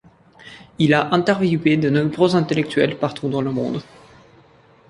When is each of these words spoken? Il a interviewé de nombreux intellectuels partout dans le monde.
Il 0.79 0.95
a 0.95 1.13
interviewé 1.13 1.77
de 1.77 1.91
nombreux 1.91 2.35
intellectuels 2.35 2.97
partout 2.97 3.29
dans 3.29 3.41
le 3.41 3.51
monde. 3.51 3.83